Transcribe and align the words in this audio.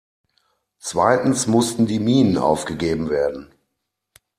Zweitens 0.79 1.45
mussten 1.45 1.85
die 1.85 1.99
Minen 1.99 2.39
aufgegeben 2.39 3.11
werden. 3.11 3.51